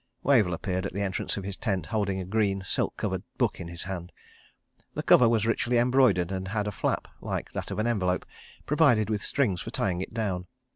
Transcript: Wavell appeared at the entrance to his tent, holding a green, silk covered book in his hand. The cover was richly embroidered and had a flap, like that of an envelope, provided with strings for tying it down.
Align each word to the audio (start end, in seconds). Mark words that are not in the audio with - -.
Wavell 0.23 0.55
appeared 0.55 0.87
at 0.87 0.93
the 0.93 1.03
entrance 1.03 1.35
to 1.35 1.43
his 1.43 1.55
tent, 1.55 1.85
holding 1.85 2.19
a 2.19 2.25
green, 2.25 2.63
silk 2.65 2.97
covered 2.97 3.21
book 3.37 3.59
in 3.59 3.67
his 3.67 3.83
hand. 3.83 4.11
The 4.95 5.03
cover 5.03 5.29
was 5.29 5.45
richly 5.45 5.77
embroidered 5.77 6.31
and 6.31 6.47
had 6.47 6.65
a 6.65 6.71
flap, 6.71 7.07
like 7.21 7.51
that 7.51 7.69
of 7.69 7.77
an 7.77 7.85
envelope, 7.85 8.25
provided 8.65 9.11
with 9.11 9.21
strings 9.21 9.61
for 9.61 9.69
tying 9.69 10.01
it 10.01 10.11
down. 10.11 10.47